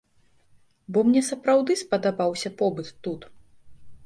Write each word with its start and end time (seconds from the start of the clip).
Бо 0.95 1.03
мне 1.09 1.21
сапраўды 1.29 1.77
спадабаўся 1.83 2.49
побыт 2.63 2.91
тут. 3.07 3.21